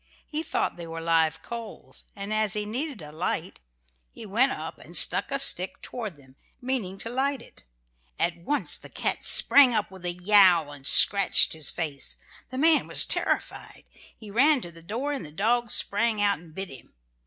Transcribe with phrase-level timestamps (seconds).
[0.25, 3.59] He thought they were live coals, and as he needed a light
[4.09, 7.65] he went up and stuck a stick toward them, meaning to light it.
[8.17, 12.17] At once the cat sprang up with a yowl and scratched his face.
[12.49, 13.83] The man was terrified.
[14.17, 16.95] He ran to the door and the dog sprang out and bit him.